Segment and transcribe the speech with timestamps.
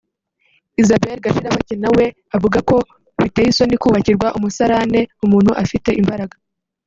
[0.81, 2.05] Isabelle Gashirabake na we
[2.35, 2.75] avuga ko
[3.21, 6.35] biteye isoni kubakirwa umusarane umuntu afite imbaraga